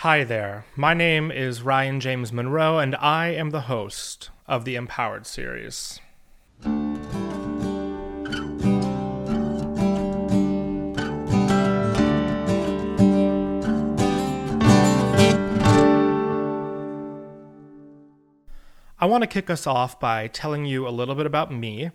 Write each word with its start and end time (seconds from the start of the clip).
Hi 0.00 0.24
there. 0.24 0.66
My 0.76 0.92
name 0.92 1.30
is 1.30 1.62
Ryan 1.62 2.00
James 2.00 2.30
Monroe, 2.30 2.78
and 2.78 2.94
I 2.96 3.28
am 3.28 3.48
the 3.48 3.62
host 3.62 4.28
of 4.46 4.66
the 4.66 4.76
Empowered 4.76 5.26
series. 5.26 6.00
I 18.98 19.06
want 19.06 19.22
to 19.22 19.26
kick 19.26 19.48
us 19.48 19.66
off 19.66 19.98
by 19.98 20.26
telling 20.26 20.66
you 20.66 20.86
a 20.86 20.90
little 20.90 21.14
bit 21.14 21.24
about 21.24 21.50
me. 21.50 21.90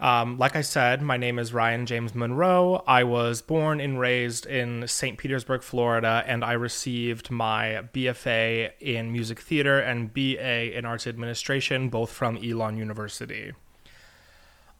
Um, 0.00 0.38
like 0.38 0.56
I 0.56 0.60
said, 0.60 1.02
my 1.02 1.16
name 1.16 1.38
is 1.38 1.54
Ryan 1.54 1.86
James 1.86 2.14
Monroe. 2.14 2.82
I 2.86 3.04
was 3.04 3.42
born 3.42 3.80
and 3.80 3.98
raised 3.98 4.44
in 4.44 4.86
St. 4.88 5.16
Petersburg, 5.16 5.62
Florida, 5.62 6.24
and 6.26 6.44
I 6.44 6.52
received 6.52 7.30
my 7.30 7.84
BFA 7.92 8.72
in 8.80 9.12
music 9.12 9.40
theater 9.40 9.78
and 9.78 10.12
BA 10.12 10.76
in 10.76 10.84
arts 10.84 11.06
administration, 11.06 11.88
both 11.88 12.10
from 12.10 12.36
Elon 12.36 12.76
University. 12.76 13.52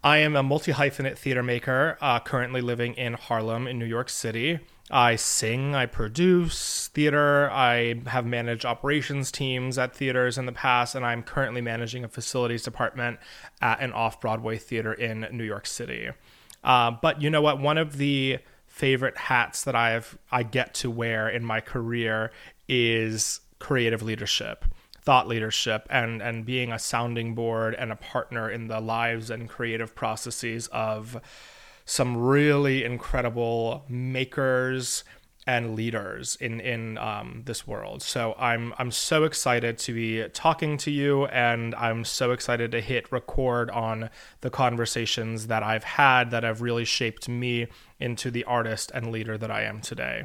I 0.04 0.18
am 0.18 0.36
a 0.36 0.42
multi 0.42 0.72
hyphenate 0.72 1.16
theater 1.16 1.42
maker, 1.42 1.96
uh, 1.98 2.20
currently 2.20 2.60
living 2.60 2.92
in 2.92 3.14
Harlem, 3.14 3.66
in 3.66 3.78
New 3.78 3.86
York 3.86 4.10
City. 4.10 4.58
I 4.90 5.16
sing, 5.16 5.74
I 5.74 5.86
produce 5.86 6.88
theater, 6.88 7.50
I 7.50 8.02
have 8.08 8.26
managed 8.26 8.66
operations 8.66 9.32
teams 9.32 9.78
at 9.78 9.96
theaters 9.96 10.36
in 10.36 10.44
the 10.44 10.52
past, 10.52 10.94
and 10.94 11.06
I'm 11.06 11.22
currently 11.22 11.62
managing 11.62 12.04
a 12.04 12.08
facilities 12.08 12.62
department 12.62 13.18
at 13.62 13.80
an 13.80 13.94
off 13.94 14.20
Broadway 14.20 14.58
theater 14.58 14.92
in 14.92 15.26
New 15.32 15.42
York 15.42 15.66
City. 15.66 16.10
Uh, 16.62 16.90
but 16.90 17.22
you 17.22 17.30
know 17.30 17.40
what? 17.40 17.58
One 17.58 17.78
of 17.78 17.96
the 17.96 18.40
favorite 18.66 19.16
hats 19.16 19.64
that 19.64 19.74
I 19.74 19.92
have 19.92 20.18
I 20.30 20.42
get 20.42 20.74
to 20.74 20.90
wear 20.90 21.30
in 21.30 21.46
my 21.46 21.62
career 21.62 22.30
is 22.68 23.40
creative 23.58 24.02
leadership 24.02 24.66
thought 25.04 25.28
leadership 25.28 25.86
and 25.90 26.22
and 26.22 26.44
being 26.44 26.72
a 26.72 26.78
sounding 26.78 27.34
board 27.34 27.74
and 27.74 27.92
a 27.92 27.96
partner 27.96 28.50
in 28.50 28.68
the 28.68 28.80
lives 28.80 29.30
and 29.30 29.48
creative 29.48 29.94
processes 29.94 30.66
of 30.68 31.20
some 31.84 32.16
really 32.16 32.82
incredible 32.84 33.84
makers 33.88 35.04
and 35.46 35.74
leaders 35.74 36.36
in 36.40 36.60
in 36.60 36.96
um, 36.98 37.42
this 37.44 37.66
world. 37.66 38.02
So 38.02 38.34
I'm 38.38 38.72
I'm 38.78 38.90
so 38.90 39.24
excited 39.24 39.78
to 39.78 39.92
be 39.92 40.26
talking 40.30 40.78
to 40.78 40.90
you, 40.90 41.26
and 41.26 41.74
I'm 41.74 42.04
so 42.04 42.32
excited 42.32 42.70
to 42.72 42.80
hit 42.80 43.12
record 43.12 43.70
on 43.70 44.10
the 44.40 44.50
conversations 44.50 45.48
that 45.48 45.62
I've 45.62 45.84
had 45.84 46.30
that 46.30 46.44
have 46.44 46.62
really 46.62 46.84
shaped 46.84 47.28
me 47.28 47.66
into 48.00 48.30
the 48.30 48.44
artist 48.44 48.90
and 48.94 49.12
leader 49.12 49.36
that 49.36 49.50
I 49.50 49.62
am 49.64 49.80
today. 49.80 50.24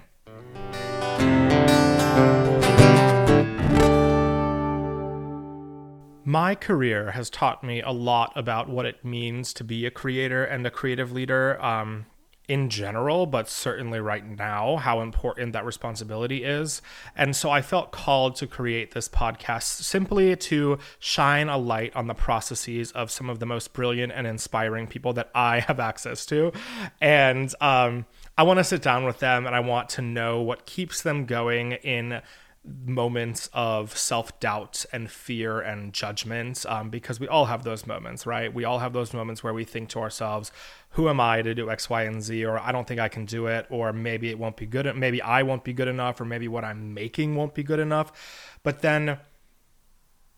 My 6.25 6.53
career 6.53 7.11
has 7.11 7.29
taught 7.29 7.63
me 7.63 7.81
a 7.81 7.91
lot 7.91 8.33
about 8.35 8.69
what 8.69 8.85
it 8.85 9.03
means 9.05 9.53
to 9.53 9.63
be 9.63 9.85
a 9.85 9.91
creator 9.91 10.43
and 10.43 10.67
a 10.67 10.71
creative 10.71 11.11
leader 11.11 11.61
um, 11.63 12.05
in 12.49 12.67
general, 12.69 13.27
but 13.27 13.47
certainly 13.47 13.99
right 13.99 14.25
now, 14.25 14.77
how 14.77 15.01
important 15.01 15.53
that 15.53 15.63
responsibility 15.63 16.43
is. 16.43 16.81
And 17.15 17.35
so 17.35 17.51
I 17.51 17.61
felt 17.61 17.91
called 17.91 18.35
to 18.37 18.47
create 18.47 18.91
this 18.91 19.07
podcast 19.07 19.83
simply 19.83 20.35
to 20.35 20.79
shine 20.97 21.47
a 21.47 21.57
light 21.57 21.95
on 21.95 22.07
the 22.07 22.15
processes 22.15 22.91
of 22.91 23.11
some 23.11 23.29
of 23.29 23.39
the 23.39 23.45
most 23.45 23.71
brilliant 23.71 24.11
and 24.13 24.25
inspiring 24.25 24.87
people 24.87 25.13
that 25.13 25.29
I 25.35 25.59
have 25.67 25.79
access 25.79 26.25
to. 26.27 26.51
And 26.99 27.53
um, 27.61 28.07
I 28.35 28.43
want 28.43 28.57
to 28.57 28.63
sit 28.63 28.81
down 28.81 29.05
with 29.05 29.19
them 29.19 29.45
and 29.45 29.55
I 29.55 29.59
want 29.59 29.89
to 29.89 30.01
know 30.01 30.41
what 30.41 30.65
keeps 30.65 31.03
them 31.03 31.25
going 31.25 31.73
in 31.73 32.21
moments 32.63 33.49
of 33.53 33.97
self 33.97 34.39
doubt 34.39 34.85
and 34.91 35.09
fear 35.09 35.59
and 35.59 35.93
judgment 35.93 36.65
um, 36.67 36.89
because 36.89 37.19
we 37.19 37.27
all 37.27 37.45
have 37.45 37.63
those 37.63 37.87
moments, 37.87 38.25
right? 38.25 38.53
We 38.53 38.65
all 38.65 38.79
have 38.79 38.93
those 38.93 39.13
moments 39.13 39.43
where 39.43 39.53
we 39.53 39.63
think 39.63 39.89
to 39.89 39.99
ourselves, 39.99 40.51
who 40.91 41.09
am 41.09 41.19
I 41.19 41.41
to 41.41 41.55
do 41.55 41.69
X, 41.69 41.89
Y, 41.89 42.03
and 42.03 42.21
Z? 42.21 42.45
Or 42.45 42.59
I 42.59 42.71
don't 42.71 42.87
think 42.87 42.99
I 42.99 43.07
can 43.07 43.25
do 43.25 43.47
it. 43.47 43.65
Or 43.69 43.93
maybe 43.93 44.29
it 44.29 44.39
won't 44.39 44.57
be 44.57 44.65
good. 44.65 44.93
Maybe 44.95 45.21
I 45.21 45.43
won't 45.43 45.63
be 45.63 45.73
good 45.73 45.87
enough. 45.87 46.19
Or 46.19 46.25
maybe 46.25 46.47
what 46.47 46.65
I'm 46.65 46.93
making 46.93 47.35
won't 47.35 47.53
be 47.53 47.63
good 47.63 47.79
enough. 47.79 48.57
But 48.63 48.81
then 48.81 49.19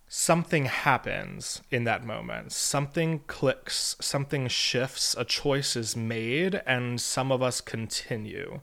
something 0.07 0.65
happens 0.65 1.61
in 1.71 1.85
that 1.85 2.05
moment. 2.05 2.51
Something 2.51 3.19
clicks, 3.27 3.95
something 4.01 4.49
shifts, 4.49 5.15
a 5.17 5.23
choice 5.23 5.77
is 5.77 5.95
made, 5.95 6.61
and 6.65 6.99
some 6.99 7.31
of 7.31 7.41
us 7.41 7.61
continue. 7.61 8.59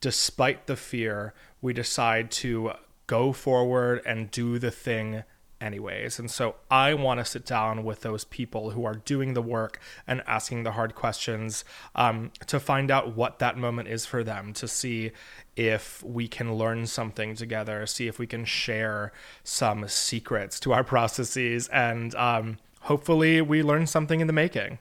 Despite 0.00 0.68
the 0.68 0.76
fear, 0.76 1.34
we 1.60 1.72
decide 1.72 2.30
to 2.30 2.74
go 3.06 3.32
forward 3.32 4.02
and 4.04 4.30
do 4.30 4.58
the 4.58 4.70
thing 4.70 5.22
anyways. 5.60 6.18
And 6.18 6.30
so 6.30 6.56
I 6.70 6.94
want 6.94 7.18
to 7.20 7.24
sit 7.24 7.46
down 7.46 7.84
with 7.84 8.02
those 8.02 8.24
people 8.24 8.70
who 8.70 8.84
are 8.84 8.96
doing 8.96 9.34
the 9.34 9.42
work 9.42 9.80
and 10.06 10.22
asking 10.26 10.62
the 10.62 10.72
hard 10.72 10.94
questions 10.94 11.64
um, 11.94 12.30
to 12.46 12.60
find 12.60 12.90
out 12.90 13.16
what 13.16 13.38
that 13.38 13.56
moment 13.56 13.88
is 13.88 14.06
for 14.06 14.22
them, 14.22 14.52
to 14.54 14.68
see 14.68 15.12
if 15.56 16.02
we 16.02 16.28
can 16.28 16.54
learn 16.54 16.86
something 16.86 17.34
together, 17.34 17.86
see 17.86 18.06
if 18.06 18.18
we 18.18 18.26
can 18.26 18.44
share 18.44 19.12
some 19.44 19.88
secrets 19.88 20.60
to 20.60 20.72
our 20.72 20.84
processes, 20.96 21.68
and 21.68 22.14
um, 22.16 22.58
hopefully 22.82 23.40
we 23.40 23.62
learn 23.62 23.86
something 23.86 24.20
in 24.20 24.26
the 24.26 24.32
making. 24.32 24.78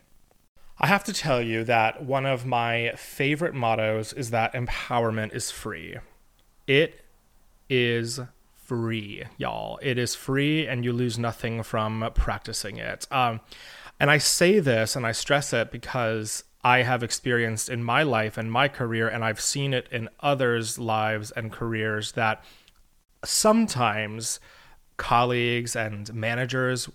I 0.77 0.87
have 0.87 1.05
to 1.05 1.13
tell 1.13 1.41
you 1.41 1.63
that 1.63 2.03
one 2.03 2.25
of 2.25 2.45
my 2.45 2.91
favorite 2.97 3.53
mottos 3.53 4.11
is 4.11 4.31
that 4.31 4.53
empowerment 4.53 5.33
is 5.33 5.49
free. 5.49 5.95
It 6.67 7.04
is 7.69 8.19
free, 8.53 9.23
y'all. 9.37 9.79
It 9.81 9.97
is 9.97 10.15
free 10.15 10.67
and 10.67 10.83
you 10.83 10.91
lose 10.91 11.17
nothing 11.19 11.63
from 11.63 12.09
practicing 12.15 12.77
it. 12.77 13.07
Um, 13.11 13.41
and 13.99 14.09
I 14.09 14.17
say 14.17 14.59
this 14.59 14.95
and 14.95 15.05
I 15.05 15.11
stress 15.11 15.53
it 15.53 15.71
because 15.71 16.43
I 16.65 16.81
have 16.81 17.03
experienced 17.03 17.69
in 17.69 17.83
my 17.83 18.01
life 18.01 18.39
and 18.39 18.51
my 18.51 18.67
career, 18.67 19.07
and 19.07 19.23
I've 19.23 19.39
seen 19.39 19.71
it 19.71 19.87
in 19.91 20.09
others' 20.19 20.79
lives 20.79 21.29
and 21.29 21.51
careers 21.51 22.13
that 22.13 22.43
sometimes 23.23 24.39
colleagues 24.97 25.75
and 25.75 26.11
managers 26.11 26.89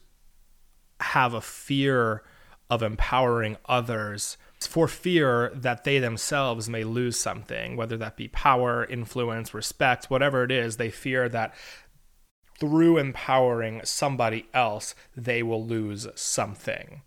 have 0.98 1.34
a 1.34 1.40
fear 1.40 2.24
of 2.68 2.82
empowering 2.82 3.58
others 3.66 4.36
for 4.66 4.88
fear 4.88 5.50
that 5.54 5.84
they 5.84 5.98
themselves 5.98 6.68
may 6.68 6.84
lose 6.84 7.18
something, 7.18 7.76
whether 7.76 7.96
that 7.96 8.16
be 8.16 8.28
power, 8.28 8.84
influence, 8.84 9.54
respect, 9.54 10.10
whatever 10.10 10.44
it 10.44 10.52
is, 10.52 10.76
they 10.76 10.90
fear 10.90 11.28
that 11.28 11.54
through 12.58 12.98
empowering 12.98 13.80
somebody 13.84 14.46
else, 14.52 14.94
they 15.16 15.42
will 15.42 15.64
lose 15.64 16.06
something. 16.14 17.00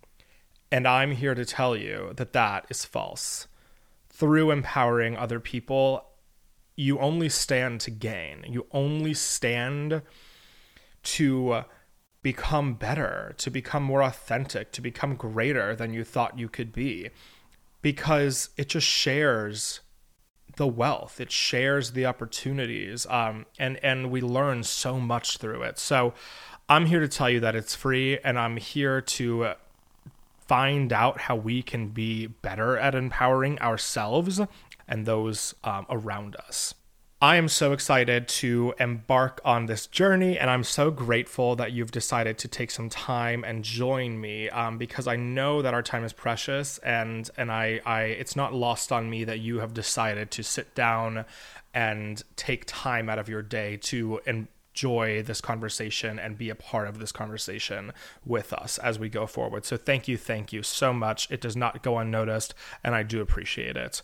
And 0.72 0.88
I'm 0.88 1.12
here 1.12 1.36
to 1.36 1.46
tell 1.46 1.78
you 1.78 2.14
that 2.16 2.34
that 2.34 2.66
is 2.70 2.86
false. 2.86 3.48
Through 4.10 4.50
empowering 4.50 5.16
other 5.16 5.40
people, 5.40 6.06
you 6.76 6.98
only 6.98 7.30
stand 7.30 7.82
to 7.82 7.92
gain. 7.92 8.46
You 8.50 8.66
only 8.72 9.14
stand 9.14 10.02
to 11.04 11.64
become 12.24 12.74
better, 12.74 13.36
to 13.38 13.52
become 13.52 13.84
more 13.84 14.02
authentic, 14.02 14.72
to 14.72 14.82
become 14.82 15.16
greater 15.16 15.76
than 15.76 15.94
you 15.94 16.04
thought 16.04 16.40
you 16.40 16.50
could 16.50 16.72
be 16.74 17.12
because 17.84 18.50
it 18.58 18.70
just 18.70 18.88
shares 18.88 19.82
the 20.56 20.66
wealth. 20.68 21.22
It 21.22 21.32
shares 21.32 21.92
the 21.92 22.08
opportunities 22.08 23.06
um, 23.08 23.46
and 23.60 23.78
and 23.84 24.10
we 24.10 24.22
learn 24.22 24.64
so 24.64 25.00
much 25.00 25.38
through 25.38 25.62
it. 25.62 25.78
So 25.78 26.16
i'm 26.70 26.86
here 26.86 27.00
to 27.00 27.08
tell 27.08 27.30
you 27.30 27.40
that 27.40 27.56
it's 27.56 27.76
free 27.76 28.18
and 28.24 28.40
i'm 28.40 28.58
here 28.58 29.02
to 29.02 29.54
find 30.40 30.94
out 30.94 31.22
how 31.22 31.36
we 31.36 31.62
can 31.62 31.90
be 31.90 32.28
better 32.28 32.78
at 32.78 32.96
empowering 32.96 33.60
ourselves 33.60 34.40
and 34.88 35.06
those 35.06 35.56
um, 35.64 35.86
around 35.90 36.36
us 36.36 36.74
I 37.24 37.38
am 37.38 37.48
so 37.48 37.72
excited 37.72 38.28
to 38.28 38.74
embark 38.82 39.40
on 39.46 39.68
this 39.68 39.88
journey, 39.88 40.38
and 40.38 40.50
I'm 40.50 40.66
so 40.66 40.92
grateful 40.92 41.56
that 41.56 41.72
you've 41.72 41.90
decided 41.90 42.38
to 42.40 42.50
take 42.50 42.70
some 42.70 42.90
time 42.90 43.46
and 43.46 43.64
join 43.64 44.20
me 44.20 44.50
um, 44.50 44.78
because 44.78 45.08
I 45.08 45.16
know 45.16 45.62
that 45.62 45.74
our 45.74 45.82
time 45.82 46.04
is 46.04 46.12
precious, 46.12 46.80
and 46.80 47.30
and 47.38 47.50
I, 47.50 47.80
I 47.86 48.02
it's 48.02 48.36
not 48.36 48.54
lost 48.54 48.92
on 48.92 49.10
me 49.10 49.24
that 49.24 49.40
you 49.40 49.60
have 49.60 49.74
decided 49.74 50.32
to 50.32 50.44
sit 50.44 50.76
down 50.76 51.24
and 51.74 52.22
take 52.36 52.66
time 52.68 53.08
out 53.08 53.20
of 53.20 53.30
your 53.30 53.42
day 53.42 53.78
to 53.84 54.20
enjoy 54.26 55.24
this 55.24 55.40
conversation 55.40 56.20
and 56.20 56.38
be 56.38 56.50
a 56.50 56.56
part 56.56 56.90
of 56.90 57.00
this 57.00 57.14
conversation 57.14 57.94
with 58.26 58.52
us 58.52 58.78
as 58.80 59.00
we 59.00 59.08
go 59.08 59.28
forward. 59.28 59.64
So 59.64 59.78
thank 59.78 60.10
you, 60.10 60.18
thank 60.18 60.52
you 60.52 60.62
so 60.62 60.92
much. 60.92 61.32
It 61.32 61.40
does 61.40 61.56
not 61.56 61.84
go 61.84 62.00
unnoticed, 62.00 62.54
and 62.84 62.94
I 62.94 63.04
do 63.04 63.22
appreciate 63.22 63.78
it. 63.78 64.02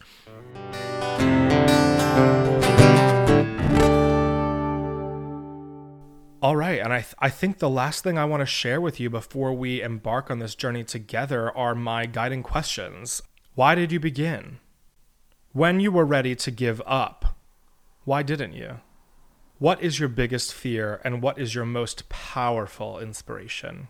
All 6.42 6.56
right, 6.56 6.80
and 6.80 6.94
I 6.94 7.02
th- 7.02 7.16
I 7.20 7.30
think 7.30 7.58
the 7.58 7.70
last 7.70 8.02
thing 8.02 8.18
I 8.18 8.24
want 8.24 8.40
to 8.40 8.46
share 8.46 8.80
with 8.80 8.98
you 8.98 9.10
before 9.10 9.54
we 9.54 9.82
embark 9.82 10.32
on 10.32 10.40
this 10.40 10.56
journey 10.56 10.86
together 10.86 11.52
are 11.56 11.76
my 11.76 12.06
guiding 12.06 12.44
questions. 12.44 13.22
Why 13.56 13.76
did 13.76 13.92
you 13.92 14.00
begin? 14.00 14.60
When 15.52 15.82
you 15.82 15.92
were 15.92 16.06
ready 16.06 16.36
to 16.38 16.52
give 16.52 16.82
up, 16.86 17.36
why 18.06 18.24
didn't 18.24 18.54
you? 18.54 18.80
What 19.58 19.82
is 19.82 20.00
your 20.00 20.08
biggest 20.08 20.54
fear 20.54 21.02
and 21.04 21.22
what 21.22 21.38
is 21.38 21.54
your 21.54 21.66
most 21.66 22.08
powerful 22.08 23.00
inspiration? 23.00 23.90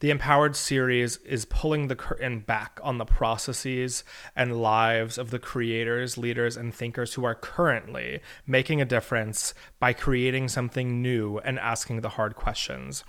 The 0.00 0.10
Empowered 0.10 0.56
series 0.56 1.16
is 1.24 1.46
pulling 1.46 1.88
the 1.88 1.96
curtain 1.96 2.40
back 2.40 2.78
on 2.82 2.98
the 2.98 3.06
processes 3.06 4.04
and 4.36 4.60
lives 4.60 5.16
of 5.16 5.30
the 5.30 5.38
creators, 5.38 6.18
leaders, 6.18 6.54
and 6.54 6.74
thinkers 6.74 7.14
who 7.14 7.24
are 7.24 7.34
currently 7.34 8.20
making 8.46 8.82
a 8.82 8.84
difference 8.84 9.54
by 9.80 9.94
creating 9.94 10.48
something 10.48 11.00
new 11.00 11.38
and 11.38 11.58
asking 11.58 12.02
the 12.02 12.10
hard 12.10 12.36
questions. 12.36 13.04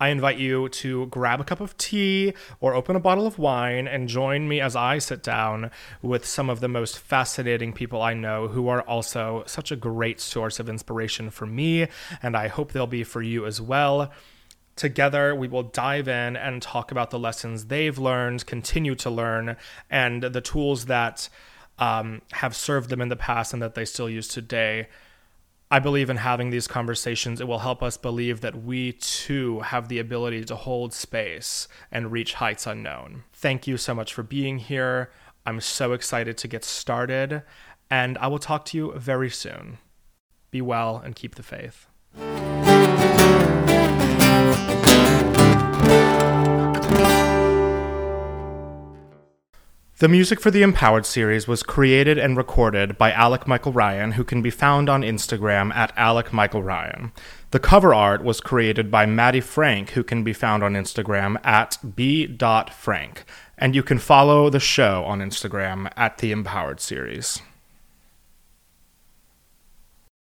I 0.00 0.08
invite 0.08 0.38
you 0.38 0.70
to 0.70 1.04
grab 1.08 1.38
a 1.38 1.44
cup 1.44 1.60
of 1.60 1.76
tea 1.76 2.32
or 2.60 2.74
open 2.74 2.96
a 2.96 3.00
bottle 3.00 3.26
of 3.26 3.38
wine 3.38 3.86
and 3.86 4.08
join 4.08 4.48
me 4.48 4.58
as 4.58 4.74
I 4.74 4.98
sit 4.98 5.22
down 5.22 5.70
with 6.00 6.24
some 6.24 6.48
of 6.48 6.60
the 6.60 6.66
most 6.66 6.98
fascinating 6.98 7.74
people 7.74 8.00
I 8.00 8.14
know 8.14 8.48
who 8.48 8.68
are 8.68 8.80
also 8.80 9.44
such 9.46 9.70
a 9.70 9.76
great 9.76 10.18
source 10.18 10.58
of 10.58 10.70
inspiration 10.70 11.28
for 11.28 11.44
me, 11.44 11.88
and 12.22 12.34
I 12.38 12.48
hope 12.48 12.72
they'll 12.72 12.86
be 12.86 13.04
for 13.04 13.20
you 13.20 13.44
as 13.44 13.60
well. 13.60 14.10
Together, 14.76 15.34
we 15.34 15.48
will 15.48 15.62
dive 15.62 16.08
in 16.08 16.36
and 16.36 16.62
talk 16.62 16.90
about 16.90 17.10
the 17.10 17.18
lessons 17.18 17.66
they've 17.66 17.98
learned, 17.98 18.46
continue 18.46 18.94
to 18.94 19.10
learn, 19.10 19.56
and 19.90 20.22
the 20.22 20.40
tools 20.40 20.86
that 20.86 21.28
um, 21.78 22.22
have 22.32 22.56
served 22.56 22.90
them 22.90 23.00
in 23.00 23.08
the 23.08 23.16
past 23.16 23.52
and 23.52 23.62
that 23.62 23.74
they 23.74 23.84
still 23.84 24.08
use 24.08 24.28
today. 24.28 24.88
I 25.70 25.78
believe 25.78 26.10
in 26.10 26.18
having 26.18 26.50
these 26.50 26.68
conversations. 26.68 27.40
It 27.40 27.48
will 27.48 27.60
help 27.60 27.82
us 27.82 27.96
believe 27.96 28.42
that 28.42 28.62
we 28.62 28.92
too 28.92 29.60
have 29.60 29.88
the 29.88 29.98
ability 29.98 30.44
to 30.44 30.56
hold 30.56 30.92
space 30.92 31.66
and 31.90 32.12
reach 32.12 32.34
heights 32.34 32.66
unknown. 32.66 33.24
Thank 33.32 33.66
you 33.66 33.78
so 33.78 33.94
much 33.94 34.12
for 34.12 34.22
being 34.22 34.58
here. 34.58 35.10
I'm 35.46 35.60
so 35.60 35.92
excited 35.92 36.36
to 36.38 36.48
get 36.48 36.64
started, 36.64 37.42
and 37.90 38.18
I 38.18 38.26
will 38.26 38.38
talk 38.38 38.64
to 38.66 38.76
you 38.76 38.92
very 38.96 39.30
soon. 39.30 39.78
Be 40.50 40.60
well 40.60 40.98
and 40.98 41.16
keep 41.16 41.36
the 41.36 41.42
faith. 41.42 41.86
The 50.02 50.08
music 50.08 50.40
for 50.40 50.50
the 50.50 50.62
Empowered 50.62 51.06
series 51.06 51.46
was 51.46 51.62
created 51.62 52.18
and 52.18 52.36
recorded 52.36 52.98
by 52.98 53.12
Alec 53.12 53.46
Michael 53.46 53.70
Ryan, 53.70 54.10
who 54.10 54.24
can 54.24 54.42
be 54.42 54.50
found 54.50 54.88
on 54.88 55.02
Instagram 55.02 55.72
at 55.76 55.92
Alec 55.96 56.32
Michael 56.32 56.64
Ryan. 56.64 57.12
The 57.52 57.60
cover 57.60 57.94
art 57.94 58.24
was 58.24 58.40
created 58.40 58.90
by 58.90 59.06
Maddie 59.06 59.40
Frank, 59.40 59.90
who 59.90 60.02
can 60.02 60.24
be 60.24 60.32
found 60.32 60.64
on 60.64 60.72
Instagram 60.72 61.36
at 61.46 61.78
b.frank. 61.94 63.24
And 63.56 63.76
you 63.76 63.84
can 63.84 63.98
follow 64.00 64.50
the 64.50 64.58
show 64.58 65.04
on 65.04 65.20
Instagram 65.20 65.88
at 65.96 66.18
the 66.18 66.32
Empowered 66.32 66.80
series. 66.80 67.40